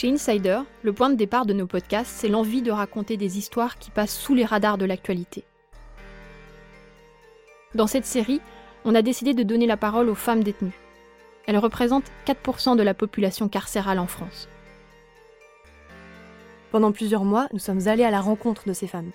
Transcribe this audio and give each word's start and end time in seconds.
Chez 0.00 0.10
Insider, 0.10 0.60
le 0.82 0.94
point 0.94 1.10
de 1.10 1.14
départ 1.14 1.44
de 1.44 1.52
nos 1.52 1.66
podcasts, 1.66 2.10
c'est 2.10 2.30
l'envie 2.30 2.62
de 2.62 2.70
raconter 2.70 3.18
des 3.18 3.36
histoires 3.36 3.78
qui 3.78 3.90
passent 3.90 4.16
sous 4.16 4.34
les 4.34 4.46
radars 4.46 4.78
de 4.78 4.86
l'actualité. 4.86 5.44
Dans 7.74 7.86
cette 7.86 8.06
série, 8.06 8.40
on 8.86 8.94
a 8.94 9.02
décidé 9.02 9.34
de 9.34 9.42
donner 9.42 9.66
la 9.66 9.76
parole 9.76 10.08
aux 10.08 10.14
femmes 10.14 10.42
détenues. 10.42 10.80
Elles 11.46 11.58
représentent 11.58 12.10
4% 12.26 12.78
de 12.78 12.82
la 12.82 12.94
population 12.94 13.50
carcérale 13.50 13.98
en 13.98 14.06
France. 14.06 14.48
Pendant 16.70 16.92
plusieurs 16.92 17.26
mois, 17.26 17.48
nous 17.52 17.58
sommes 17.58 17.86
allés 17.86 18.04
à 18.04 18.10
la 18.10 18.22
rencontre 18.22 18.66
de 18.66 18.72
ces 18.72 18.86
femmes. 18.86 19.10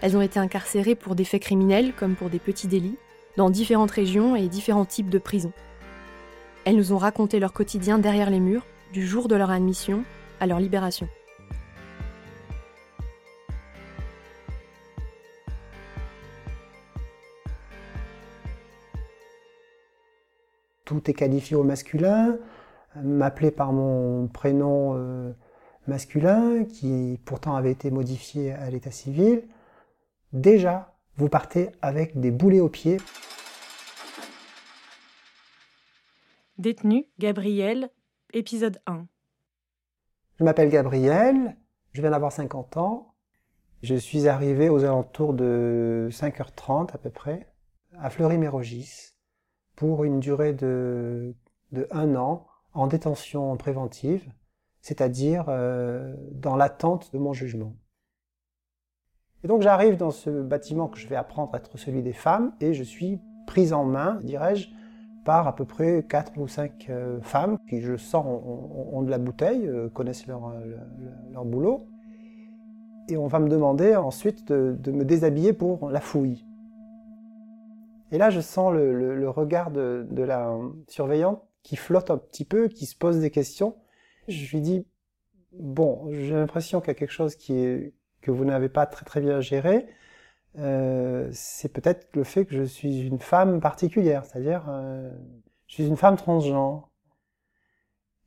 Elles 0.00 0.16
ont 0.16 0.22
été 0.22 0.38
incarcérées 0.38 0.94
pour 0.94 1.14
des 1.14 1.24
faits 1.24 1.42
criminels 1.42 1.92
comme 1.92 2.14
pour 2.14 2.30
des 2.30 2.38
petits 2.38 2.68
délits, 2.68 2.96
dans 3.36 3.50
différentes 3.50 3.90
régions 3.90 4.34
et 4.34 4.48
différents 4.48 4.86
types 4.86 5.10
de 5.10 5.18
prisons. 5.18 5.52
Elles 6.64 6.76
nous 6.76 6.94
ont 6.94 6.96
raconté 6.96 7.38
leur 7.38 7.52
quotidien 7.52 7.98
derrière 7.98 8.30
les 8.30 8.40
murs, 8.40 8.64
du 8.92 9.06
jour 9.06 9.28
de 9.28 9.36
leur 9.36 9.50
admission 9.50 10.04
à 10.40 10.46
leur 10.46 10.58
libération. 10.58 11.08
Tout 20.84 21.08
est 21.08 21.14
qualifié 21.14 21.56
au 21.56 21.62
masculin, 21.62 22.36
m'appeler 22.96 23.52
par 23.52 23.72
mon 23.72 24.26
prénom 24.26 24.94
euh, 24.96 25.32
masculin, 25.86 26.64
qui 26.64 27.20
pourtant 27.24 27.54
avait 27.54 27.70
été 27.70 27.92
modifié 27.92 28.52
à 28.52 28.70
l'état 28.70 28.90
civil. 28.90 29.44
Déjà, 30.32 30.96
vous 31.16 31.28
partez 31.28 31.70
avec 31.80 32.18
des 32.18 32.32
boulets 32.32 32.60
aux 32.60 32.68
pieds. 32.68 32.96
Détenu, 36.58 37.06
Gabriel, 37.20 37.90
épisode 38.32 38.80
1. 38.86 39.06
Je 40.38 40.44
m'appelle 40.44 40.70
Gabriel, 40.70 41.56
je 41.92 42.00
viens 42.00 42.10
d'avoir 42.10 42.32
50 42.32 42.76
ans. 42.76 43.14
Je 43.82 43.94
suis 43.94 44.28
arrivé 44.28 44.68
aux 44.68 44.84
alentours 44.84 45.34
de 45.34 46.08
5h30 46.10 46.94
à 46.94 46.98
peu 46.98 47.10
près, 47.10 47.52
à 47.98 48.10
Fleury-Mérogis, 48.10 49.14
pour 49.76 50.04
une 50.04 50.20
durée 50.20 50.52
de, 50.52 51.34
un 51.90 52.14
an 52.14 52.46
en 52.72 52.86
détention 52.86 53.56
préventive, 53.56 54.30
c'est-à-dire 54.80 55.46
euh, 55.48 56.14
dans 56.32 56.56
l'attente 56.56 57.12
de 57.12 57.18
mon 57.18 57.32
jugement. 57.32 57.74
Et 59.42 59.48
donc 59.48 59.62
j'arrive 59.62 59.96
dans 59.96 60.10
ce 60.10 60.30
bâtiment 60.42 60.88
que 60.88 60.98
je 60.98 61.08
vais 61.08 61.16
apprendre 61.16 61.54
à 61.54 61.58
être 61.58 61.78
celui 61.78 62.02
des 62.02 62.12
femmes 62.12 62.54
et 62.60 62.74
je 62.74 62.82
suis 62.82 63.20
prise 63.46 63.72
en 63.72 63.84
main, 63.84 64.20
dirais-je, 64.22 64.68
par 65.24 65.46
à 65.46 65.54
peu 65.54 65.64
près 65.64 66.04
4 66.08 66.38
ou 66.38 66.48
5 66.48 66.86
euh, 66.88 67.20
femmes 67.20 67.58
qui, 67.68 67.80
je 67.80 67.96
sens, 67.96 68.24
ont, 68.26 69.02
de 69.02 69.10
la 69.10 69.18
bouteille, 69.18 69.66
euh, 69.66 69.88
connaissent 69.88 70.26
leur, 70.26 70.48
euh, 70.48 70.76
leur, 71.32 71.44
boulot. 71.44 71.86
Et 73.08 73.16
on 73.16 73.26
va 73.26 73.38
me 73.38 73.48
demander 73.48 73.96
ensuite 73.96 74.48
de, 74.48 74.90
me 74.90 75.04
déshabiller 75.04 75.52
pour 75.52 75.90
la 75.90 76.00
fouille. 76.00 76.44
Et 78.12 78.18
là, 78.18 78.30
je 78.30 78.40
sens 78.40 78.72
le, 78.72 79.14
le, 79.14 79.30
regard 79.30 79.70
de, 79.70 80.06
la 80.16 80.56
surveillante 80.88 81.42
qui 81.62 81.76
flotte 81.76 82.10
un 82.10 82.18
petit 82.18 82.44
peu, 82.44 82.68
qui 82.68 82.86
se 82.86 82.96
pose 82.96 83.20
des 83.20 83.30
questions. 83.30 83.76
Je 84.28 84.50
lui 84.50 84.60
dis, 84.60 84.86
bon, 85.52 86.08
j'ai 86.12 86.34
l'impression 86.34 86.80
qu'il 86.80 86.88
y 86.88 86.92
a 86.92 86.94
quelque 86.94 87.12
chose 87.12 87.36
qui 87.36 87.92
que 88.20 88.30
vous 88.30 88.44
n'avez 88.44 88.68
pas 88.68 88.86
très 88.86 89.04
très 89.04 89.20
bien 89.20 89.40
géré. 89.40 89.86
Euh, 90.58 91.28
c'est 91.32 91.72
peut-être 91.72 92.08
le 92.16 92.24
fait 92.24 92.44
que 92.44 92.56
je 92.56 92.64
suis 92.64 93.06
une 93.06 93.20
femme 93.20 93.60
particulière, 93.60 94.24
c'est-à-dire 94.24 94.66
euh, 94.68 95.10
je 95.66 95.74
suis 95.74 95.86
une 95.86 95.96
femme 95.96 96.16
transgenre. 96.16 96.88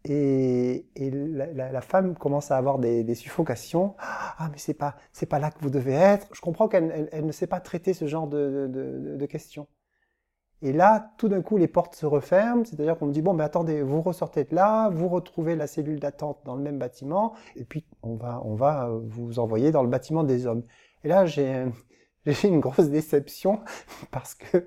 Et, 0.05 0.85
et 0.97 1.11
la, 1.11 1.81
femme 1.81 2.15
commence 2.15 2.51
à 2.51 2.57
avoir 2.57 2.77
des, 2.77 3.15
suffocations. 3.15 3.95
Ah, 3.99 4.49
mais 4.51 4.57
c'est 4.57 4.73
pas, 4.73 4.97
c'est 5.13 5.25
pas 5.27 5.39
là 5.39 5.49
que 5.49 5.59
vous 5.61 5.69
devez 5.69 5.93
être. 5.93 6.27
Je 6.33 6.41
comprends 6.41 6.67
qu'elle 6.67 7.07
elle, 7.11 7.25
ne 7.25 7.31
sait 7.31 7.47
pas 7.47 7.61
traiter 7.61 7.93
ce 7.93 8.05
genre 8.05 8.27
de, 8.27 8.67
de, 8.69 9.15
de 9.17 9.25
questions. 9.25 9.67
Et 10.61 10.71
là, 10.73 11.11
tout 11.17 11.27
d'un 11.29 11.41
coup, 11.41 11.57
les 11.57 11.67
portes 11.67 11.95
se 11.95 12.05
referment, 12.05 12.63
c'est-à-dire 12.65 12.97
qu'on 12.97 13.07
me 13.07 13.13
dit, 13.13 13.21
bon, 13.21 13.33
mais 13.33 13.43
attendez, 13.43 13.81
vous 13.81 14.01
ressortez 14.01 14.45
de 14.45 14.55
là, 14.55 14.89
vous 14.89 15.09
retrouvez 15.09 15.55
la 15.57 15.67
cellule 15.67 15.99
d'attente 15.99 16.39
dans 16.45 16.55
le 16.55 16.61
même 16.61 16.79
bâtiment, 16.79 17.33
et 17.57 17.65
puis 17.65 17.85
on 18.01 18.15
va, 18.15 18.41
on 18.45 18.55
va 18.55 18.89
vous 19.03 19.39
envoyer 19.39 19.71
dans 19.71 19.83
le 19.83 19.89
bâtiment 19.89 20.23
des 20.23 20.47
hommes. 20.47 20.63
Et 21.03 21.09
là, 21.09 21.25
j'ai, 21.25 21.65
j'ai 22.25 22.47
une 22.47 22.59
grosse 22.59 22.89
déception 22.89 23.61
parce 24.11 24.35
que 24.35 24.65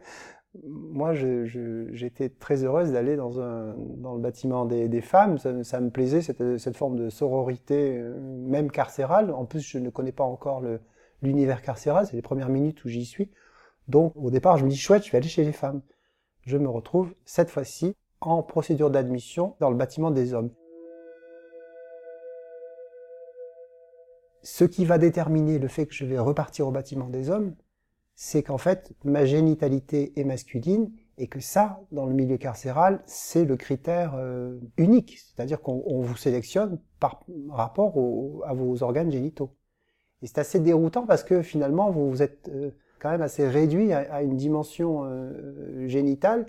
moi, 0.64 1.12
j'étais 1.14 2.28
très 2.28 2.64
heureuse 2.64 2.92
d'aller 2.92 3.16
dans, 3.16 3.28
le 3.30 4.18
bâtiment 4.20 4.64
des, 4.64 5.00
femmes. 5.00 5.38
Ça, 5.38 5.80
me 5.80 5.90
plaisait, 5.90 6.22
cette, 6.22 6.58
cette 6.58 6.76
forme 6.76 6.96
de 6.96 7.10
sororité, 7.10 7.98
euh, 7.98 8.18
même 8.18 8.70
carcérale. 8.70 9.30
En 9.32 9.44
plus, 9.44 9.60
je 9.60 9.78
ne 9.78 9.90
connais 9.90 10.12
pas 10.12 10.24
encore 10.24 10.62
l'univers 11.22 11.62
carcéral. 11.62 12.06
C'est 12.06 12.16
les 12.16 12.22
premières 12.22 12.48
minutes 12.48 12.84
où 12.84 12.88
j'y 12.88 13.04
suis. 13.04 13.30
Donc, 13.88 14.12
au 14.16 14.30
départ, 14.30 14.56
je 14.56 14.64
me 14.64 14.70
dis, 14.70 14.76
chouette, 14.76 15.04
je 15.04 15.12
vais 15.12 15.18
aller 15.18 15.28
chez 15.28 15.44
les 15.44 15.52
femmes. 15.52 15.82
Je 16.42 16.56
me 16.56 16.68
retrouve, 16.68 17.14
cette 17.24 17.50
fois-ci, 17.50 17.94
en 18.20 18.42
procédure 18.42 18.90
d'admission 18.90 19.56
dans 19.60 19.70
le 19.70 19.76
bâtiment 19.76 20.10
des 20.10 20.32
hommes. 20.32 20.50
Ce 24.46 24.64
qui 24.64 24.84
va 24.84 24.96
déterminer 24.96 25.58
le 25.58 25.66
fait 25.66 25.86
que 25.86 25.94
je 25.94 26.04
vais 26.04 26.20
repartir 26.20 26.68
au 26.68 26.70
bâtiment 26.70 27.08
des 27.08 27.30
hommes, 27.30 27.56
c'est 28.14 28.44
qu'en 28.44 28.58
fait, 28.58 28.92
ma 29.02 29.24
génitalité 29.24 30.12
est 30.14 30.22
masculine 30.22 30.92
et 31.18 31.26
que 31.26 31.40
ça, 31.40 31.80
dans 31.90 32.06
le 32.06 32.14
milieu 32.14 32.36
carcéral, 32.36 33.02
c'est 33.06 33.44
le 33.44 33.56
critère 33.56 34.14
euh, 34.14 34.56
unique. 34.76 35.18
C'est-à-dire 35.18 35.60
qu'on 35.60 36.00
vous 36.00 36.16
sélectionne 36.16 36.78
par 37.00 37.24
rapport 37.50 37.94
à 38.46 38.54
vos 38.54 38.84
organes 38.84 39.10
génitaux. 39.10 39.50
Et 40.22 40.28
c'est 40.28 40.38
assez 40.38 40.60
déroutant 40.60 41.06
parce 41.06 41.24
que 41.24 41.42
finalement, 41.42 41.90
vous, 41.90 42.08
vous 42.08 42.22
êtes 42.22 42.48
euh, 42.48 42.70
quand 43.00 43.10
même 43.10 43.22
assez 43.22 43.48
réduit 43.48 43.92
à, 43.92 44.22
une 44.22 44.36
dimension 44.36 45.02
euh, 45.06 45.88
génitale 45.88 46.46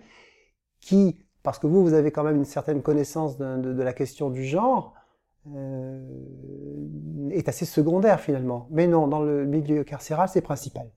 qui, 0.82 1.26
parce 1.42 1.58
que 1.58 1.66
vous, 1.66 1.82
vous 1.82 1.94
avez 1.96 2.12
quand 2.12 2.24
même 2.24 2.38
une 2.38 2.46
certaine 2.46 2.84
connaissance 2.84 3.40
de, 3.40 3.82
la 3.82 3.94
question 3.94 4.30
du 4.30 4.46
genre, 4.46 4.94
est 7.32 7.50
assez 7.50 7.66
secondaire 7.66 8.20
finalement. 8.20 8.68
Mais 8.72 8.88
non, 8.88 9.08
dans 9.08 9.22
le 9.22 9.46
milieu 9.46 9.84
carcéral, 9.84 10.30
c'est 10.30 10.42
principal. 10.42 10.90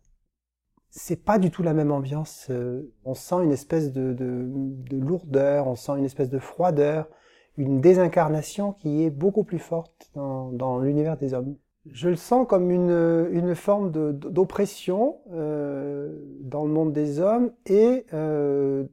C'est 0.90 1.24
pas 1.24 1.38
du 1.38 1.50
tout 1.50 1.62
la 1.62 1.72
même 1.72 1.92
ambiance. 1.92 2.48
Euh, 2.50 2.92
on 3.04 3.14
sent 3.14 3.36
une 3.44 3.52
espèce 3.52 3.92
de, 3.92 4.12
de, 4.12 4.48
de, 4.48 4.96
lourdeur, 4.96 5.68
on 5.68 5.76
sent 5.76 5.92
une 5.96 6.04
espèce 6.04 6.30
de 6.30 6.40
froideur, 6.40 7.08
une 7.56 7.80
désincarnation 7.80 8.72
qui 8.72 9.04
est 9.04 9.10
beaucoup 9.10 9.44
plus 9.44 9.60
forte 9.60 10.10
dans, 10.14 10.78
l'univers 10.80 11.16
des 11.16 11.32
hommes. 11.32 11.56
Je 11.86 12.08
le 12.08 12.16
sens 12.16 12.46
comme 12.46 12.70
une, 12.70 13.54
forme 13.54 13.90
d'oppression 13.90 15.18
euh, 15.32 16.18
dans 16.40 16.64
le 16.64 16.72
monde 16.72 16.92
des 16.92 17.20
hommes 17.20 17.52
et 17.66 18.04
euh, 18.12 18.84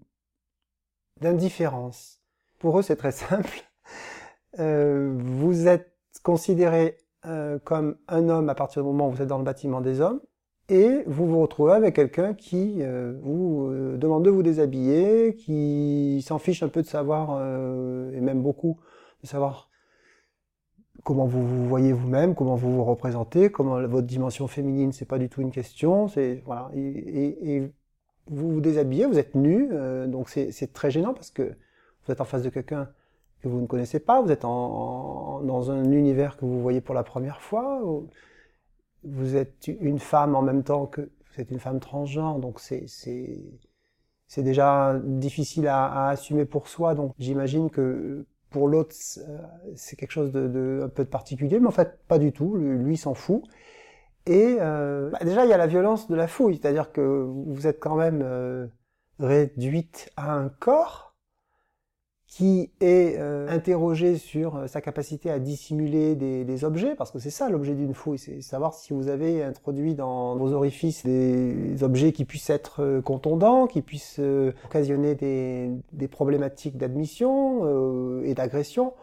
d'indifférence. 1.20 2.22
Pour 2.60 2.78
eux, 2.80 2.84
c'est 2.84 2.96
très 2.96 3.12
simple. 3.12 3.64
Euh, 4.60 5.14
vous 5.18 5.68
êtes 5.68 5.94
considéré 6.24 6.98
euh, 7.26 7.60
comme 7.64 7.98
un 8.08 8.30
homme 8.30 8.50
à 8.50 8.56
partir 8.56 8.82
du 8.82 8.88
moment 8.88 9.08
où 9.08 9.12
vous 9.12 9.22
êtes 9.22 9.28
dans 9.28 9.38
le 9.38 9.44
bâtiment 9.44 9.82
des 9.82 10.02
hommes, 10.02 10.22
et 10.70 11.04
vous 11.06 11.28
vous 11.28 11.42
retrouvez 11.42 11.74
avec 11.74 11.96
quelqu'un 11.96 12.34
qui 12.34 12.78
euh, 12.82 13.14
vous 13.22 13.72
demande 13.98 14.26
de 14.26 14.30
vous 14.30 14.44
déshabiller, 14.44 15.36
qui 15.36 16.24
s'en 16.26 16.40
fiche 16.40 16.64
un 16.64 16.68
peu 16.68 16.82
de 16.82 16.88
savoir, 16.88 17.42
et 18.14 18.20
même 18.20 18.42
beaucoup, 18.42 18.80
de 19.22 19.28
savoir 19.28 19.70
comment 21.04 21.26
vous 21.26 21.46
vous 21.46 21.68
voyez 21.68 21.94
vous-même, 21.94 22.36
comment 22.36 22.56
vous 22.56 22.74
vous 22.74 22.84
représentez, 22.84 23.50
comment 23.50 23.86
votre 23.88 24.08
dimension 24.08 24.48
féminine, 24.48 24.92
c'est 24.92 25.06
pas 25.06 25.20
du 25.20 25.30
tout 25.30 25.42
une 25.42 25.52
question, 25.52 26.08
voilà, 26.46 26.70
et, 26.76 27.72
vous 28.30 28.52
vous 28.52 28.60
déshabillez, 28.62 29.06
vous 29.06 29.20
êtes 29.20 29.36
nu, 29.36 29.70
donc 30.08 30.30
c'est 30.30 30.74
très 30.74 30.92
gênant 30.92 31.14
parce 31.14 31.32
que 31.32 31.44
vous 31.44 32.12
êtes 32.12 32.20
en 32.20 32.26
face 32.26 32.44
de 32.44 32.50
quelqu'un 32.50 32.90
que 33.42 33.48
vous 33.48 33.62
ne 33.62 33.68
connaissez 33.68 34.00
pas, 34.00 34.22
vous 34.22 34.32
êtes 34.32 34.46
en, 34.46 35.42
dans 35.44 35.72
un 35.72 35.92
univers 35.92 36.38
que 36.38 36.46
vous 36.46 36.62
voyez 36.62 36.82
pour 36.82 36.96
la 36.96 37.04
première 37.04 37.42
fois, 37.42 37.82
vous 39.04 39.36
êtes 39.36 39.68
une 39.68 40.00
femme 40.00 40.36
en 40.36 40.42
même 40.42 40.64
temps 40.64 40.86
que 40.86 41.02
vous 41.02 41.42
êtes 41.42 41.52
une 41.52 41.60
femme 41.60 41.80
transgenre, 41.80 42.40
donc 42.40 42.60
c'est 42.60 42.86
c'est 44.30 44.44
déjà 44.44 45.00
difficile 45.04 45.68
à, 45.68 45.86
à, 45.86 46.10
assumer 46.10 46.46
pour 46.46 46.68
soi, 46.68 46.96
donc 46.96 47.14
j'imagine 47.18 47.70
que 47.70 48.26
pour 48.50 48.68
l'autre 48.68 48.96
c'est 49.76 49.96
quelque 49.96 50.12
chose 50.12 50.32
de, 50.32 50.48
de, 50.48 50.82
un 50.84 50.90
peu 50.90 51.04
de 51.04 51.10
particulier, 51.10 51.60
mais 51.60 51.68
en 51.68 51.72
fait 51.72 52.00
pas 52.08 52.20
du 52.20 52.32
tout, 52.32 52.56
lui, 52.56 52.98
s'en 52.98 53.14
fout. 53.14 53.44
Et 54.26 54.58
euh, 54.60 55.10
bah 55.12 55.20
déjà 55.24 55.46
il 55.46 55.50
y 55.50 55.54
a 55.54 55.58
la 55.58 55.68
violence 55.68 56.10
de 56.10 56.16
la 56.16 56.28
fouille, 56.28 56.58
c'est-à-dire 56.58 56.92
que 56.92 57.02
vous 57.02 57.68
êtes 57.68 57.80
quand 57.80 57.96
même 57.96 58.22
euh, 58.24 58.68
réduite 59.20 60.12
à 60.18 60.34
un 60.34 60.50
corps 60.50 61.07
qui 62.28 62.72
est 62.82 63.16
euh, 63.18 63.48
interrogé 63.50 64.18
sur 64.18 64.58
euh, 64.58 64.68
sa 64.68 64.82
capacité 64.82 65.32
à 65.32 65.40
dissimuler 65.40 66.16
des, 66.16 66.44
des 66.44 66.64
objets, 66.66 66.94
parce 66.94 67.10
que 67.10 67.20
c'est 67.20 67.30
ça 67.30 67.50
l'objet 67.50 67.74
d'une 67.74 67.94
fouille, 67.94 68.20
c'est 68.20 68.42
savoir 68.42 68.74
si 68.74 68.94
vous 68.94 69.08
avez 69.08 69.42
introduit 69.42 69.96
dans 69.96 70.36
vos 70.36 70.52
orifices 70.52 71.06
des 71.06 71.84
objets 71.84 72.12
qui 72.12 72.26
puissent 72.26 72.50
être 72.50 72.84
euh, 72.84 73.02
contondants, 73.02 73.66
qui 73.66 73.82
puissent 73.82 74.20
occasionner 74.66 75.16
des, 75.16 75.72
des 75.94 76.08
problématiques 76.10 76.78
d'admission 76.78 78.22
et 78.24 78.34
d'agression. 78.34 78.94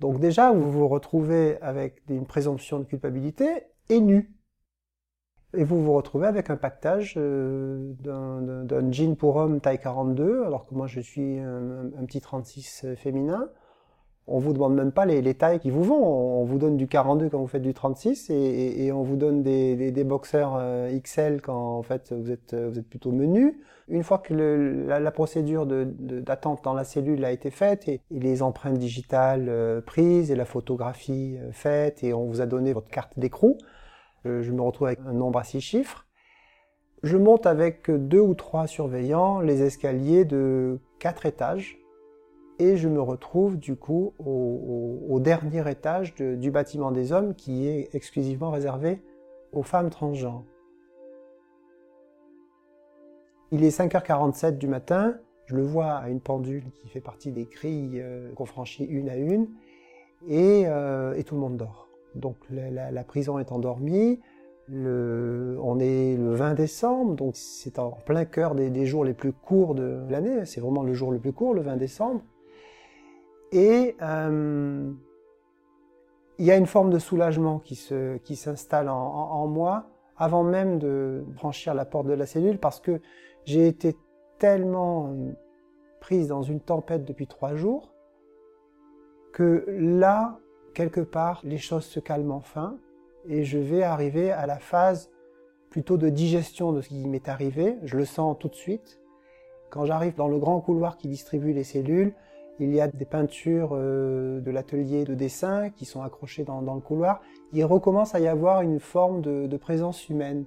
Donc 0.00 0.18
déjà, 0.18 0.52
vous 0.52 0.70
vous 0.70 0.88
retrouvez 0.88 1.58
avec 1.62 2.02
une 2.10 2.26
présomption 2.26 2.80
de 2.80 2.84
culpabilité 2.84 3.46
et 3.88 4.00
nu. 4.00 4.34
Et 5.54 5.64
vous 5.64 5.82
vous 5.82 5.92
retrouvez 5.92 6.26
avec 6.26 6.48
un 6.48 6.56
pactage 6.56 7.14
euh, 7.18 7.92
d'un 8.02 8.90
jean 8.90 9.16
pour 9.16 9.36
homme 9.36 9.60
taille 9.60 9.78
42, 9.78 10.44
alors 10.44 10.66
que 10.66 10.74
moi 10.74 10.86
je 10.86 11.00
suis 11.00 11.38
un, 11.38 12.04
petit 12.06 12.20
36 12.20 12.86
féminin. 12.96 13.50
On 14.28 14.38
vous 14.38 14.52
demande 14.52 14.74
même 14.74 14.92
pas 14.92 15.04
les, 15.04 15.34
tailles 15.34 15.58
qui 15.58 15.70
vous 15.70 15.82
vont. 15.82 16.02
On 16.02 16.44
vous 16.44 16.56
donne 16.56 16.76
du 16.76 16.86
42 16.86 17.28
quand 17.28 17.40
vous 17.40 17.48
faites 17.48 17.62
du 17.62 17.74
36 17.74 18.30
et, 18.30 18.90
on 18.92 19.02
vous 19.02 19.16
donne 19.16 19.42
des, 19.42 19.90
des, 19.90 20.04
boxers 20.04 20.54
euh, 20.56 20.98
XL 21.00 21.42
quand 21.42 21.78
en 21.78 21.82
fait 21.82 22.12
vous 22.12 22.30
êtes, 22.30 22.56
plutôt 22.88 23.10
menu. 23.10 23.60
Une 23.88 24.04
fois 24.04 24.18
que 24.18 24.32
la, 24.32 25.10
procédure 25.10 25.66
d'attente 25.66 26.62
dans 26.64 26.72
la 26.72 26.84
cellule 26.84 27.24
a 27.24 27.32
été 27.32 27.50
faite 27.50 27.88
et, 27.88 28.00
les 28.10 28.42
empreintes 28.42 28.78
digitales 28.78 29.48
euh, 29.48 29.80
prises 29.80 30.30
et 30.30 30.36
la 30.36 30.44
photographie 30.46 31.36
faite 31.50 32.04
et 32.04 32.14
on 32.14 32.24
vous 32.24 32.40
a 32.40 32.46
donné 32.46 32.72
votre 32.72 32.88
carte 32.88 33.18
d'écrou, 33.18 33.58
euh, 33.58 33.64
je 34.24 34.52
me 34.52 34.60
retrouve 34.62 34.88
avec 34.88 35.00
un 35.06 35.12
nombre 35.12 35.38
à 35.38 35.44
six 35.44 35.60
chiffres. 35.60 36.06
Je 37.02 37.16
monte 37.16 37.46
avec 37.46 37.90
deux 37.90 38.20
ou 38.20 38.34
trois 38.34 38.66
surveillants 38.66 39.40
les 39.40 39.62
escaliers 39.62 40.24
de 40.24 40.78
quatre 41.00 41.26
étages 41.26 41.82
et 42.58 42.76
je 42.76 42.88
me 42.88 43.00
retrouve 43.00 43.58
du 43.58 43.74
coup 43.74 44.14
au, 44.18 45.18
dernier 45.20 45.68
étage 45.70 46.14
du 46.14 46.50
bâtiment 46.50 46.92
des 46.92 47.12
hommes 47.12 47.34
qui 47.34 47.66
est 47.66 47.94
exclusivement 47.94 48.50
réservé 48.50 49.02
aux 49.52 49.62
femmes 49.62 49.90
transgenres. 49.90 50.44
Il 53.50 53.64
est 53.64 53.76
5h47 53.76 54.58
du 54.58 54.66
matin, 54.66 55.16
je 55.46 55.56
le 55.56 55.62
vois 55.62 55.92
à 55.92 56.08
une 56.08 56.20
pendule 56.20 56.64
qui 56.74 56.88
fait 56.88 57.00
partie 57.00 57.32
des 57.32 57.44
grilles 57.44 58.00
euh, 58.00 58.32
qu'on 58.32 58.46
franchit 58.46 58.84
une 58.84 59.10
à 59.10 59.16
une 59.16 59.48
et, 60.26 60.64
euh, 60.66 61.14
et 61.14 61.24
tout 61.24 61.34
le 61.34 61.40
monde 61.40 61.56
dort. 61.56 61.91
Donc 62.14 62.36
la, 62.50 63.04
prison 63.04 63.38
est 63.38 63.52
endormie. 63.52 64.20
on 64.68 65.78
est 65.80 66.16
le 66.16 66.34
20 66.34 66.54
décembre, 66.54 67.14
donc 67.14 67.36
c'est 67.36 67.78
en 67.78 67.90
plein 67.90 68.24
cœur 68.24 68.54
des, 68.54 68.86
jours 68.86 69.04
les 69.04 69.14
plus 69.14 69.32
courts 69.32 69.74
de 69.74 70.00
l'année. 70.10 70.44
C'est 70.44 70.60
vraiment 70.60 70.82
le 70.82 70.94
jour 70.94 71.12
le 71.12 71.18
plus 71.18 71.32
court, 71.32 71.54
le 71.54 71.62
20 71.62 71.76
décembre. 71.76 72.22
Et 73.52 73.96
euh, 74.00 74.90
il 76.38 76.44
y 76.44 76.50
a 76.50 76.56
une 76.56 76.66
forme 76.66 76.90
de 76.90 76.98
soulagement 76.98 77.58
qui, 77.58 77.76
s'installe 77.76 78.88
en, 78.88 79.46
moi 79.46 79.86
avant 80.16 80.42
même 80.42 80.78
de 80.78 81.24
franchir 81.36 81.74
la 81.74 81.84
porte 81.84 82.06
de 82.06 82.12
la 82.12 82.26
cellule 82.26 82.58
parce 82.58 82.80
que 82.80 83.00
j'ai 83.44 83.66
été 83.66 83.96
tellement 84.38 85.14
prise 86.00 86.28
dans 86.28 86.42
une 86.42 86.60
tempête 86.60 87.04
depuis 87.04 87.26
trois 87.26 87.54
jours 87.54 87.92
que 89.32 89.64
là, 89.68 90.38
quelque 90.74 91.00
part, 91.00 91.40
les 91.44 91.58
choses 91.58 91.84
se 91.84 92.00
calment 92.00 92.32
enfin 92.32 92.78
et 93.28 93.44
je 93.44 93.58
vais 93.58 93.82
arriver 93.82 94.30
à 94.30 94.46
la 94.46 94.58
phase 94.58 95.10
plutôt 95.70 95.96
de 95.96 96.08
digestion 96.08 96.72
de 96.72 96.80
ce 96.80 96.88
qui 96.88 97.06
m'est 97.08 97.28
arrivé. 97.28 97.78
Je 97.84 97.96
le 97.96 98.04
sens 98.04 98.36
tout 98.38 98.48
de 98.48 98.54
suite. 98.54 99.00
Quand 99.70 99.86
j'arrive 99.86 100.14
dans 100.14 100.28
le 100.28 100.38
grand 100.38 100.60
couloir 100.60 100.96
qui 100.96 101.08
distribue 101.08 101.52
les 101.52 101.64
cellules, 101.64 102.12
il 102.58 102.74
y 102.74 102.80
a 102.80 102.88
des 102.88 103.06
peintures 103.06 103.70
euh, 103.72 104.40
de 104.40 104.50
l'atelier 104.50 105.04
de 105.04 105.14
dessin 105.14 105.70
qui 105.70 105.84
sont 105.84 106.02
accrochées 106.02 106.44
dans, 106.44 106.60
le 106.60 106.80
couloir. 106.80 107.22
Il 107.52 107.64
recommence 107.64 108.14
à 108.14 108.20
y 108.20 108.28
avoir 108.28 108.60
une 108.60 108.80
forme 108.80 109.22
de, 109.22 109.56
présence 109.56 110.08
humaine. 110.08 110.44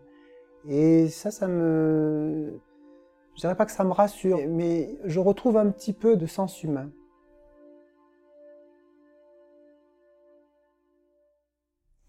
Et 0.67 1.07
ça, 1.07 1.31
ça 1.31 1.47
me... 1.47 2.59
Je 3.35 3.41
dirais 3.41 3.55
pas 3.55 3.65
que 3.65 3.71
ça 3.71 3.83
me 3.83 3.91
rassure, 3.91 4.39
mais 4.47 4.95
je 5.03 5.19
retrouve 5.19 5.57
un 5.57 5.69
petit 5.69 5.91
peu 5.91 6.15
de 6.15 6.25
sens 6.25 6.63
humain. 6.63 6.89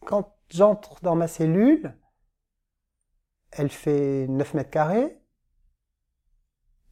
Quand 0.07 0.37
j'entre 0.51 1.03
dans 1.03 1.17
ma 1.17 1.27
cellule, 1.27 1.99
elle 3.51 3.71
fait 3.71 4.29
9 4.29 4.55
mètres 4.55 4.71
carrés, 4.71 5.21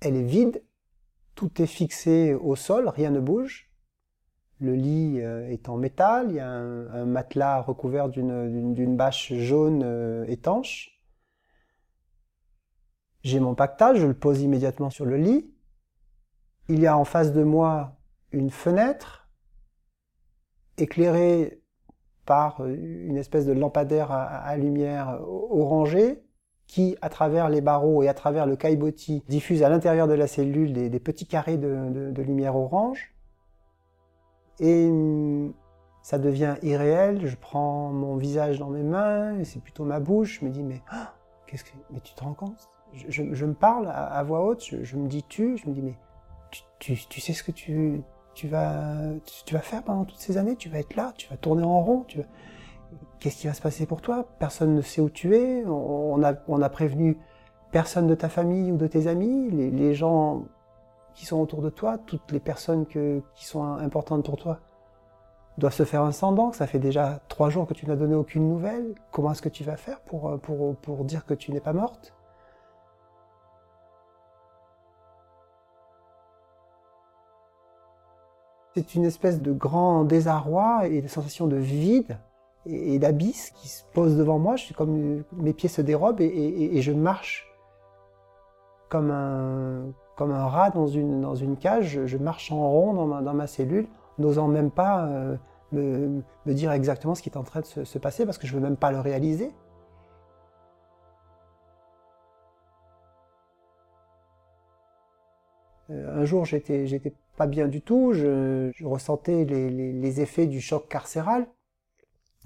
elle 0.01 0.17
est 0.17 0.25
vide, 0.25 0.65
tout 1.37 1.63
est 1.63 1.67
fixé 1.67 2.35
au 2.35 2.57
sol, 2.57 2.89
rien 2.89 3.11
ne 3.11 3.21
bouge. 3.21 3.71
Le 4.59 4.75
lit 4.75 5.21
euh, 5.21 5.49
est 5.49 5.69
en 5.69 5.77
métal, 5.77 6.31
il 6.31 6.37
y 6.37 6.41
a 6.41 6.49
un, 6.49 7.07
matelas 7.07 7.63
recouvert 7.63 8.09
d'une 8.09 8.97
bâche 8.97 9.33
jaune 9.33 9.85
euh, 9.85 10.25
étanche. 10.27 11.01
J'ai 13.23 13.39
mon 13.39 13.55
pactage, 13.55 13.99
je 13.99 14.07
le 14.09 14.19
pose 14.19 14.41
immédiatement 14.43 14.91
sur 14.91 15.05
le 15.05 15.17
lit. 15.17 15.55
Il 16.69 16.81
y 16.81 16.89
a 16.89 16.99
en 16.99 17.05
face 17.05 17.33
de 17.33 17.45
moi 17.45 17.97
une 18.33 18.51
fenêtre 18.51 19.29
éclairée 20.79 21.64
par 22.25 22.61
euh, 22.61 22.75
une 22.75 23.17
espèce 23.17 23.47
de 23.47 23.53
lampadaire 23.53 24.11
à, 24.11 24.57
lumière 24.57 25.21
orangée 25.23 26.23
qui, 26.67 26.97
à 27.03 27.09
travers 27.09 27.49
les 27.49 27.61
barreaux 27.61 28.03
et 28.03 28.09
à 28.09 28.15
travers 28.15 28.47
le 28.47 28.57
caillebotis, 28.57 29.23
diffuse 29.29 29.63
à 29.63 29.69
l'intérieur 29.69 30.09
de 30.09 30.15
la 30.15 30.27
cellule 30.27 30.73
des, 30.73 31.01
petits 31.01 31.27
carrés 31.27 31.59
de, 31.59 32.23
lumière 32.23 32.57
orange. 32.57 33.15
Et 34.61 34.87
hum, 34.87 35.53
ça 36.03 36.19
devient 36.19 36.57
irréel, 36.63 37.27
je 37.27 37.37
prends 37.37 37.91
mon 37.91 38.17
visage 38.17 38.59
dans 38.59 38.71
mes 38.71 38.83
mains, 38.83 39.43
c'est 39.45 39.63
plutôt 39.63 39.85
ma 39.85 40.01
bouche, 40.01 40.41
je 40.41 40.47
me 40.47 40.51
dis 40.51 40.63
mais, 40.63 40.83
ah, 40.91 41.15
qu'est-ce 41.47 41.65
que, 41.65 41.71
mais 41.91 42.01
tu 42.01 42.15
te 42.15 42.23
rends 42.23 42.35
compte? 42.35 42.71
Je, 43.09 43.45
me 43.45 43.55
parle 43.55 43.89
à, 43.93 44.23
voix 44.23 44.45
haute, 44.45 44.63
je, 44.63 44.97
me 44.97 45.09
dis 45.09 45.25
tu, 45.25 45.57
je 45.57 45.69
me 45.69 45.75
dis 45.75 45.83
mais 45.83 45.99
tu 46.79 47.21
sais 47.21 47.33
ce 47.33 47.43
que 47.43 47.51
tu, 47.51 48.05
tu 48.35 48.49
vas, 48.49 49.13
faire 49.63 49.83
pendant 49.83 50.05
toutes 50.05 50.19
ces 50.19 50.37
années, 50.37 50.57
tu 50.57 50.69
vas 50.69 50.79
être 50.79 50.97
là, 50.97 51.13
tu 51.17 51.29
vas 51.29 51.37
tourner 51.37 51.63
en 51.63 51.81
rond, 51.81 52.05
tu 52.07 52.21
qu'est-ce 53.19 53.37
qui 53.37 53.47
va 53.47 53.55
se 53.55 53.63
passer 53.63 53.87
pour 53.87 54.03
toi? 54.03 54.27
Personne 54.39 54.75
ne 54.75 54.83
sait 54.83 55.01
où 55.01 55.09
tu 55.09 55.35
es, 55.35 55.65
on 55.65 56.23
a, 56.23 56.35
on 56.49 56.61
prévenu 56.69 57.19
personne 57.71 58.07
de 58.07 58.15
ta 58.15 58.29
famille 58.29 58.71
ou 58.71 58.77
de 58.77 58.87
tes 58.87 59.07
amis, 59.07 59.51
les, 59.51 59.95
gens 59.95 60.45
qui 61.15 61.27
sont 61.27 61.41
autour 61.41 61.63
de 61.63 61.71
toi, 61.71 61.99
toutes 61.99 62.31
les 62.33 62.41
personnes 62.41 62.87
qui 62.87 63.45
sont 63.47 63.65
importantes 63.65 64.25
pour 64.25 64.37
toi 64.37 64.59
doivent 65.57 65.75
se 65.75 65.85
faire 65.85 66.03
un 66.03 66.13
semblant, 66.13 66.53
ça 66.53 66.67
fait 66.67 66.81
déjà 66.81 67.21
trois 67.29 67.49
jours 67.49 67.67
que 67.67 67.75
tu 67.75 67.87
n'as 67.87 67.97
donné 67.97 68.17
aucune 68.17 68.49
nouvelle, 68.49 68.95
comment 69.13 69.33
est-ce 69.33 69.43
que 69.43 69.49
tu 69.49 69.63
vas 69.65 69.77
faire 69.77 70.01
pour 70.01 71.05
dire 71.05 71.25
que 71.25 71.35
tu 71.35 71.53
n'es 71.53 71.61
pas 71.61 71.73
morte? 71.73 72.13
C'est 78.75 78.97
une 78.97 79.05
espèce 79.05 79.41
de 79.41 79.53
grand 79.53 80.03
désarroi 80.03 80.89
et 80.89 81.01
de 81.01 81.07
sensation 81.07 81.47
de 81.47 81.57
vide 81.57 82.19
et, 82.67 82.99
d'abysse 82.99 83.51
qui 83.51 83.69
se 83.69 83.85
pose 83.93 84.17
devant 84.17 84.41
moi. 84.41 84.57
Je 84.57 84.65
suis 84.65 84.75
comme 84.75 85.23
mes 85.33 85.53
pieds 85.53 85.69
se 85.69 85.81
dérobent 85.81 86.21
et, 86.21 86.83
je 86.83 86.91
marche 86.91 87.47
comme 88.89 89.13
un, 89.13 89.93
comme 90.17 90.33
un 90.33 90.47
rat 90.47 90.71
dans 90.71 90.89
une, 90.89 91.21
dans 91.21 91.37
une 91.37 91.57
cage. 91.57 92.05
Je, 92.05 92.19
marche 92.19 92.51
en 92.51 92.69
rond 92.69 92.93
dans 93.07 93.35
ma, 93.35 93.47
cellule, 93.47 93.87
n'osant 94.19 94.49
même 94.49 94.73
pas 94.73 95.07
euh, 95.07 95.37
me, 95.71 96.23
dire 96.47 96.73
exactement 96.73 97.15
ce 97.15 97.23
qui 97.23 97.29
est 97.29 97.37
en 97.37 97.45
train 97.45 97.61
de 97.61 97.67
se, 97.67 97.85
se 97.85 97.99
passer 97.99 98.27
parce 98.27 98.39
que 98.39 98.49
je 98.49 98.57
ne 98.57 98.61
veux 98.61 98.65
même 98.67 98.77
pas 98.77 98.91
le 98.91 98.99
réaliser. 98.99 99.53
Euh, 105.91 106.23
un 106.23 106.25
jour, 106.25 106.45
j'étais 106.45 106.87
pas 107.37 107.47
bien 107.47 107.69
du 107.69 107.81
tout. 107.81 108.13
Je, 108.13 108.71
ressentais 108.85 109.45
les, 109.45 110.21
effets 110.21 110.47
du 110.47 110.61
choc 110.61 110.89
carcéral. 110.89 111.47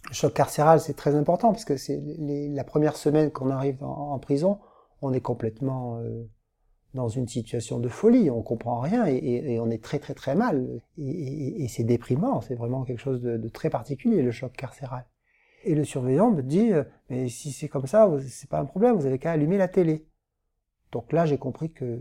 Le 0.09 0.15
choc 0.15 0.33
carcéral, 0.33 0.81
c'est 0.81 0.95
très 0.95 1.15
important 1.15 1.53
parce 1.53 1.65
que 1.65 1.77
c'est 1.77 2.01
la 2.19 2.65
première 2.65 2.97
semaine 2.97 3.31
qu'on 3.31 3.51
arrive 3.51 3.83
en, 3.83 4.19
prison, 4.19 4.59
on 5.03 5.13
est 5.13 5.21
complètement 5.21 5.99
euh, 5.99 6.25
dans 6.95 7.09
une 7.09 7.29
situation 7.29 7.79
de 7.79 7.89
folie. 7.89 8.31
On 8.31 8.43
comprend 8.43 8.81
rien 8.81 9.07
et, 9.07 9.59
on 9.61 9.71
est 9.71 9.83
très 9.83 9.99
très 9.99 10.15
très 10.15 10.35
mal. 10.35 10.81
Et, 10.97 11.67
c'est 11.69 11.85
déprimant. 11.85 12.41
C'est 12.41 12.55
vraiment 12.55 12.85
quelque 12.85 13.01
chose 13.01 13.21
de, 13.21 13.49
très 13.49 13.71
particulier 13.71 14.23
le 14.23 14.31
choc 14.31 14.53
carcéral. 14.53 15.05
Et 15.65 15.75
le 15.75 15.85
surveillant 15.85 16.31
me 16.31 16.43
dit, 16.43 16.73
euh, 16.73 16.85
mais 17.11 17.29
si 17.29 17.51
c'est 17.51 17.69
comme 17.69 17.87
ça, 17.87 18.09
c'est 18.29 18.49
pas 18.49 18.61
un 18.61 18.65
problème. 18.65 18.95
Vous 18.95 19.07
avez 19.07 19.19
qu'à 19.19 19.33
allumer 19.33 19.59
la 19.59 19.69
télé. 19.69 20.07
Donc 20.93 21.13
là, 21.13 21.27
j'ai 21.27 21.37
compris 21.37 21.73
que 21.73 22.01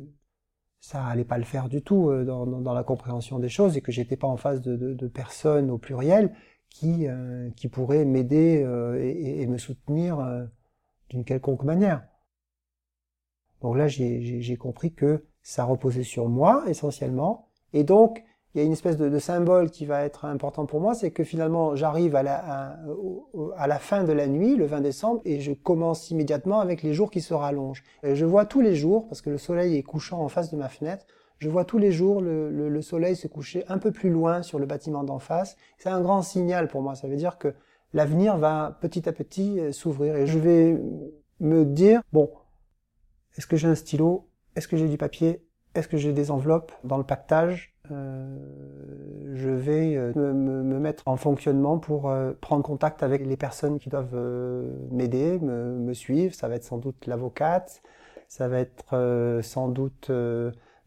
ça 0.79 1.05
allait 1.05 1.25
pas 1.25 1.37
le 1.37 1.43
faire 1.43 1.69
du 1.69 1.81
tout 1.81 2.09
euh, 2.09 2.23
dans, 2.23 2.45
dans, 2.45 2.73
la 2.73 2.83
compréhension 2.83 3.39
des 3.39 3.49
choses 3.49 3.77
et 3.77 3.81
que 3.81 3.91
j'étais 3.91 4.17
pas 4.17 4.27
en 4.27 4.37
face 4.37 4.61
de, 4.61 4.75
de, 4.75 4.93
de, 4.93 5.07
personnes 5.07 5.69
au 5.69 5.77
pluriel 5.77 6.33
qui, 6.69 7.07
euh, 7.07 7.49
qui 7.55 7.67
pourraient 7.67 8.05
m'aider 8.05 8.63
euh, 8.63 9.01
et, 9.01 9.41
et, 9.41 9.47
me 9.47 9.57
soutenir 9.57 10.47
d'une 11.09 11.23
quelconque 11.23 11.63
manière. 11.63 12.03
Donc 13.61 13.75
là, 13.77 13.87
j'ai 13.87 14.57
compris 14.57 14.93
que 14.93 15.25
ça 15.41 15.63
reposait 15.63 16.03
sur 16.03 16.29
moi 16.29 16.63
essentiellement, 16.67 17.49
et 17.73 17.83
donc 17.83 18.23
il 18.53 18.59
y 18.59 18.61
a 18.61 18.65
une 18.65 18.71
espèce 18.71 18.97
de, 18.97 19.19
symbole 19.19 19.69
qui 19.69 19.85
va 19.85 20.03
être 20.03 20.25
important 20.25 20.65
pour 20.65 20.79
moi, 20.79 20.95
c'est 20.95 21.11
que 21.11 21.23
finalement 21.23 21.75
j'arrive 21.75 22.15
à 22.15 22.23
la, 22.23 23.79
fin 23.79 24.03
de 24.03 24.13
la 24.13 24.27
nuit, 24.27 24.55
le 24.55 24.65
20 24.65 24.81
décembre, 24.81 25.21
et 25.25 25.39
je 25.41 25.51
commence 25.51 26.09
immédiatement 26.09 26.59
avec 26.59 26.81
les 26.81 26.93
jours 26.93 27.11
qui 27.11 27.21
se 27.21 27.33
rallongent. 27.33 27.83
je 28.03 28.25
vois 28.25 28.45
tous 28.45 28.61
les 28.61 28.75
jours, 28.75 29.07
parce 29.07 29.21
que 29.21 29.29
le 29.29 29.37
soleil 29.37 29.77
est 29.77 29.83
couchant 29.83 30.21
en 30.21 30.27
face 30.27 30.49
de 30.49 30.57
ma 30.57 30.69
fenêtre, 30.69 31.05
je 31.39 31.49
vois 31.49 31.65
tous 31.65 31.77
les 31.77 31.91
jours 31.91 32.21
le, 32.21 32.81
soleil 32.81 33.15
se 33.15 33.27
coucher 33.27 33.63
un 33.67 33.77
peu 33.77 33.91
plus 33.91 34.09
loin 34.09 34.41
sur 34.41 34.59
le 34.59 34.65
bâtiment 34.65 35.03
d'en 35.03 35.19
face. 35.19 35.55
C'est 35.77 35.89
un 35.89 36.01
grand 36.01 36.21
signal 36.21 36.67
pour 36.67 36.81
moi. 36.81 36.95
Ça 36.95 37.07
veut 37.07 37.15
dire 37.15 37.37
que 37.37 37.53
l'avenir 37.93 38.37
va 38.37 38.77
petit 38.81 39.07
à 39.07 39.11
petit 39.11 39.59
euh, 39.59 39.71
s'ouvrir 39.71 40.15
et 40.15 40.27
je 40.27 40.39
vais 40.39 40.79
me 41.39 41.65
dire, 41.65 42.01
bon, 42.11 42.31
est-ce 43.37 43.47
que 43.47 43.55
j'ai 43.55 43.67
un 43.67 43.75
stylo? 43.75 44.29
Est-ce 44.55 44.67
que 44.67 44.77
j'ai 44.77 44.87
du 44.87 44.97
papier? 44.97 45.46
Est-ce 45.77 45.87
que 45.87 45.97
j'ai 45.97 46.13
des 46.13 46.31
enveloppes 46.31 46.71
dans 46.83 46.97
le 46.97 47.03
pactage 47.03 47.73
euh, 47.91 49.33
Je 49.35 49.49
vais 49.49 49.95
euh, 49.95 50.11
me, 50.13 50.79
mettre 50.79 51.03
en 51.07 51.17
fonctionnement 51.17 51.77
pour 51.77 52.13
prendre 52.41 52.63
contact 52.63 53.03
avec 53.03 53.25
les 53.25 53.37
personnes 53.37 53.79
qui 53.79 53.89
doivent 53.89 54.17
m'aider, 54.91 55.39
me, 55.39 55.93
suivre. 55.93 56.33
Ça 56.33 56.47
va 56.47 56.55
être 56.55 56.63
sans 56.63 56.77
doute 56.77 57.05
l'avocate, 57.05 57.81
ça 58.27 58.47
va 58.47 58.59
être 58.59 59.39
sans 59.43 59.69
doute 59.69 60.11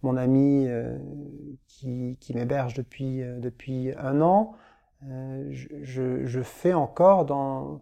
mon 0.02 0.16
ami 0.16 0.66
euh, 0.66 0.98
qui, 1.66 2.16
m'héberge 2.34 2.74
depuis, 2.74 3.22
euh, 3.22 3.94
un 3.98 4.20
an, 4.20 4.54
euh, 5.08 5.48
je, 5.50 6.42
fais 6.42 6.74
encore 6.74 7.24
dans, 7.24 7.80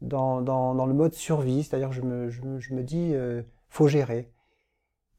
le 0.00 0.92
mode 0.92 1.14
survie, 1.14 1.62
c'est-à-dire 1.62 1.92
je 1.92 2.02
me, 2.02 2.28
je, 2.28 2.40
je 2.58 2.74
me 2.74 2.82
dis, 2.82 3.14
faut 3.68 3.88
gérer. 3.88 4.32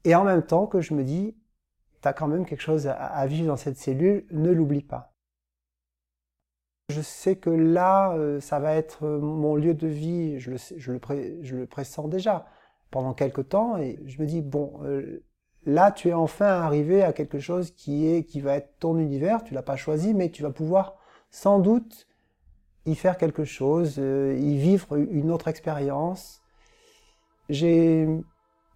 Et 0.04 0.14
en 0.14 0.24
même 0.24 0.42
temps 0.42 0.66
que 0.66 0.80
je 0.80 0.94
me 0.94 1.04
dis, 1.04 1.36
tu 2.02 2.08
as 2.08 2.12
quand 2.12 2.28
même 2.28 2.46
quelque 2.46 2.60
chose 2.60 2.86
à, 2.86 3.26
vivre 3.26 3.48
dans 3.48 3.56
cette 3.56 3.76
cellule, 3.76 4.26
ne 4.30 4.50
l'oublie 4.50 4.82
pas. 4.82 5.12
Je 6.90 7.02
sais 7.02 7.36
que 7.36 7.50
là, 7.50 8.16
ça 8.40 8.58
va 8.60 8.74
être 8.74 9.06
mon 9.06 9.56
lieu 9.56 9.74
de 9.74 9.86
vie, 9.86 10.40
je 10.40 10.52
le, 10.52 10.56
je 10.56 10.92
je 11.42 11.56
le 11.56 11.66
pressens 11.66 12.08
déjà 12.08 12.46
pendant 12.90 13.12
quelque 13.12 13.42
temps, 13.42 13.76
et 13.76 14.00
je 14.06 14.22
me 14.22 14.26
dis, 14.26 14.40
bon, 14.40 14.80
Là, 15.68 15.92
tu 15.92 16.08
es 16.08 16.12
enfin 16.14 16.46
arrivé 16.46 17.02
à 17.02 17.12
quelque 17.12 17.38
chose 17.38 17.72
qui 17.72 18.06
est, 18.06 18.24
qui 18.24 18.40
va 18.40 18.54
être 18.54 18.78
ton 18.78 18.96
univers. 18.98 19.44
Tu 19.44 19.52
l'as 19.52 19.62
pas 19.62 19.76
choisi, 19.76 20.14
mais 20.14 20.30
tu 20.30 20.42
vas 20.42 20.50
pouvoir 20.50 20.96
sans 21.30 21.58
doute 21.58 22.06
y 22.86 22.94
faire 22.94 23.18
quelque 23.18 23.44
chose, 23.44 23.96
euh, 23.98 24.34
y 24.38 24.56
vivre 24.56 24.96
une 24.96 25.30
autre 25.30 25.46
expérience. 25.46 26.40
J'ai 27.50 28.08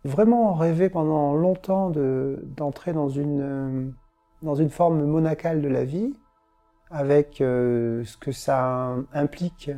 vraiment 0.04 0.54
rêvé 0.54 0.90
pendant 0.90 1.34
longtemps 1.34 1.90
d'entrer 1.90 2.92
dans 2.92 3.08
une 3.08 3.40
euh, 3.40 3.90
dans 4.42 4.54
une 4.56 4.70
forme 4.70 5.04
monacale 5.04 5.62
de 5.62 5.68
la 5.68 5.84
vie, 5.84 6.12
avec 6.90 7.40
euh, 7.40 8.02
ce 8.04 8.16
que 8.16 8.32
ça 8.32 8.96
implique 9.12 9.70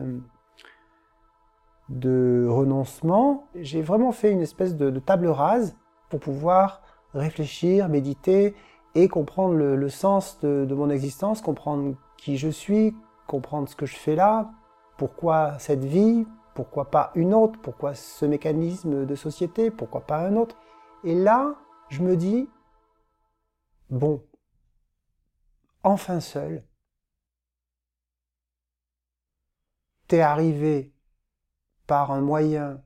de 1.90 2.47
renoncement. 2.49 3.47
J'ai 3.54 3.83
vraiment 3.83 4.12
fait 4.12 4.33
une 4.33 4.40
espèce 4.40 4.75
de 4.75 4.99
table 4.99 5.26
rase 5.26 5.76
pour 6.09 6.21
pouvoir 6.21 6.81
réfléchir, 7.12 7.88
méditer 7.88 8.54
et 8.95 9.09
comprendre 9.09 9.54
le, 9.54 9.88
sens 9.88 10.38
de, 10.40 10.73
mon 10.75 10.90
existence, 10.90 11.40
comprendre 11.40 11.95
qui 12.16 12.37
je 12.37 12.49
suis, 12.49 12.95
comprendre 13.26 13.69
ce 13.69 13.76
que 13.76 13.87
je 13.87 13.97
fais 13.97 14.14
là, 14.14 14.50
pourquoi 14.97 15.59
cette 15.59 15.85
vie, 15.85 16.26
pourquoi 16.54 16.90
pas 16.90 17.12
une 17.14 17.34
autre, 17.34 17.61
pourquoi 17.61 17.94
ce 17.94 18.25
mécanisme 18.25 19.06
de 19.06 19.14
société, 19.14 19.70
pourquoi 19.70 20.02
pas 20.02 20.26
un 20.26 20.37
autre. 20.37 20.56
Et 21.02 21.14
là, 21.14 21.56
je 21.88 22.02
me 22.02 22.16
dis, 22.16 22.49
bon, 23.90 24.25
enfin 25.82 26.20
seul, 26.20 26.64
t'es 30.06 30.20
arrivé 30.20 30.94
par 31.87 32.11
un 32.11 32.20
moyen 32.20 32.82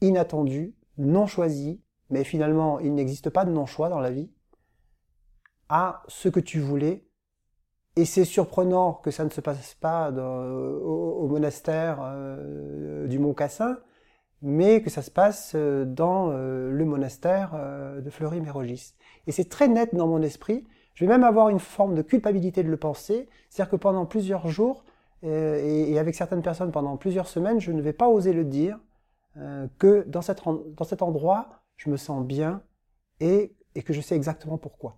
inattendu, 0.00 0.76
non 0.98 1.26
choisi, 1.26 1.82
mais 2.08 2.24
finalement 2.24 2.78
il 2.80 2.94
n'existe 2.94 3.30
pas 3.30 3.44
de 3.44 3.50
non-choix 3.50 3.88
dans 3.88 4.00
la 4.00 4.10
vie, 4.10 4.30
à 5.68 6.02
ce 6.08 6.28
que 6.28 6.40
tu 6.40 6.60
voulais. 6.60 7.09
Et 8.00 8.06
c'est 8.06 8.24
surprenant 8.24 8.94
que 8.94 9.10
ça 9.10 9.26
ne 9.26 9.28
se 9.28 9.42
passe 9.42 9.74
pas 9.74 10.10
au, 10.10 11.26
monastère 11.28 11.98
euh, 12.00 13.06
du 13.06 13.18
Mont 13.18 13.34
Cassin, 13.34 13.76
mais 14.40 14.80
que 14.80 14.88
ça 14.88 15.02
se 15.02 15.10
passe 15.10 15.52
euh, 15.54 15.84
dans 15.84 16.30
euh, 16.30 16.70
le 16.70 16.84
monastère 16.86 17.52
de 18.02 18.08
Fleury-Mérogis. 18.08 18.94
Et 19.26 19.32
c'est 19.32 19.50
très 19.50 19.68
net 19.68 19.94
dans 19.94 20.06
mon 20.06 20.22
esprit. 20.22 20.66
Je 20.94 21.04
vais 21.04 21.10
même 21.10 21.24
avoir 21.24 21.50
une 21.50 21.58
forme 21.58 21.94
de 21.94 22.00
culpabilité 22.00 22.62
de 22.62 22.70
le 22.70 22.78
penser, 22.78 23.28
c'est-à-dire 23.50 23.70
que 23.70 23.76
pendant 23.76 24.06
plusieurs 24.06 24.48
jours, 24.48 24.82
et, 25.22 25.98
avec 25.98 26.14
certaines 26.14 26.40
personnes 26.40 26.72
pendant 26.72 26.96
plusieurs 26.96 27.28
semaines, 27.28 27.60
je 27.60 27.70
ne 27.70 27.82
vais 27.82 27.92
pas 27.92 28.08
oser 28.08 28.32
le 28.32 28.46
dire, 28.46 28.78
que 29.78 30.04
dans, 30.08 30.22
cet 30.22 31.02
endroit, 31.02 31.60
je 31.76 31.90
me 31.90 31.98
sens 31.98 32.24
bien 32.24 32.62
et 33.20 33.52
que 33.84 33.92
je 33.92 34.00
sais 34.00 34.16
exactement 34.16 34.56
pourquoi. 34.56 34.96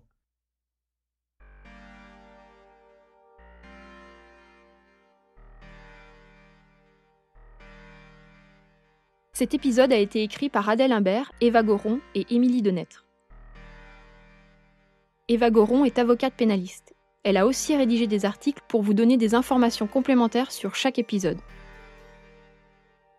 Cet 9.35 9.55
épisode 9.55 9.91
a 9.91 9.97
été 9.97 10.21
écrit 10.21 10.49
par 10.49 10.69
Adèle 10.69 10.91
Imbert, 10.91 11.31
Eva 11.41 11.63
Goron 11.63 11.99
et 12.13 12.27
Émilie 12.29 12.61
Denêtre. 12.61 13.03
Eva 15.27 15.49
Goron 15.49 15.85
est 15.85 15.97
avocate 15.97 16.35
pénaliste. 16.35 16.93
Elle 17.23 17.37
a 17.37 17.47
aussi 17.47 17.75
rédigé 17.75 18.05
des 18.05 18.25
articles 18.25 18.61
pour 18.67 18.83
vous 18.83 18.93
donner 18.93 19.17
des 19.17 19.33
informations 19.33 19.87
complémentaires 19.87 20.51
sur 20.51 20.75
chaque 20.75 20.99
épisode. 20.99 21.39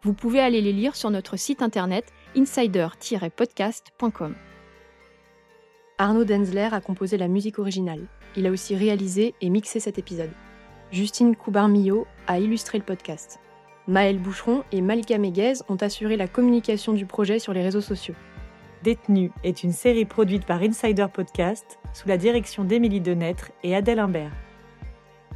Vous 0.03 0.13
pouvez 0.13 0.39
aller 0.39 0.61
les 0.61 0.73
lire 0.73 0.95
sur 0.95 1.11
notre 1.11 1.37
site 1.37 1.63
internet 1.63 2.13
insider-podcast.com. 2.37 4.37
Arnaud 5.99 6.25
Denzler 6.25 6.69
a 6.71 6.81
composé 6.81 7.17
la 7.17 7.27
musique 7.27 7.59
originale. 7.59 8.07
Il 8.37 8.47
a 8.47 8.53
aussi 8.53 8.77
réalisé 8.77 9.35
et 9.41 9.51
mixé 9.51 9.81
cet 9.81 9.99
épisode. 9.99 10.31
Justine 10.93 11.35
Coubar-Millot 11.35 12.07
a 12.29 12.39
illustré 12.39 12.79
le 12.79 12.85
podcast. 12.85 13.41
Maël 13.87 14.19
Boucheron 14.19 14.65
et 14.73 14.81
Malika 14.81 15.19
Meguez 15.19 15.55
ont 15.69 15.77
assuré 15.77 16.17
la 16.17 16.27
communication 16.27 16.95
du 16.95 17.05
projet 17.05 17.39
sur 17.39 17.53
les 17.53 17.63
réseaux 17.63 17.83
sociaux. 17.83 18.15
Détenu 18.83 19.31
est 19.45 19.63
une 19.63 19.73
série 19.73 20.05
produite 20.05 20.47
par 20.47 20.63
Insider 20.63 21.07
Podcast 21.13 21.79
sous 21.93 22.09
la 22.09 22.17
direction 22.17 22.65
d'Émilie 22.65 23.01
Denêtre 23.01 23.51
et 23.63 23.75
Adèle 23.75 23.99
Imbert. 23.99 24.33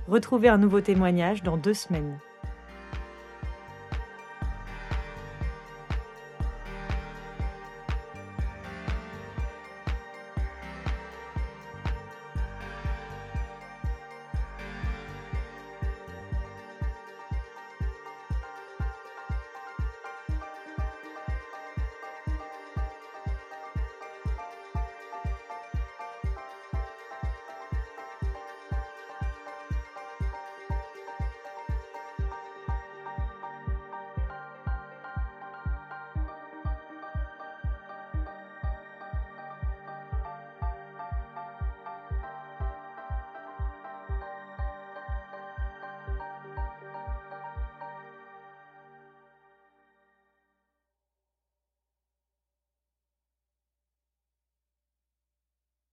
Retrouvez 0.07 0.49
un 0.49 0.59
nouveau 0.59 0.81
témoignage 0.81 1.43
dans 1.43 1.57
deux 1.57 1.75
semaines. 1.75 2.19